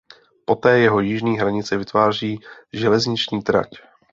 Poté 0.45 0.79
jeho 0.79 0.99
jižní 0.99 1.39
hranice 1.39 1.77
vytváří 1.77 2.39
železniční 2.73 3.41
trať. 3.41 3.69